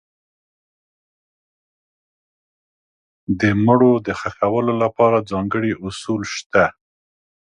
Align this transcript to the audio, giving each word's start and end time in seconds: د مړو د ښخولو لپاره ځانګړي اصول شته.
د 3.39 3.41
مړو 3.65 3.93
د 4.05 4.07
ښخولو 4.19 4.73
لپاره 4.83 5.17
ځانګړي 5.31 5.71
اصول 5.87 6.21
شته. 6.35 6.65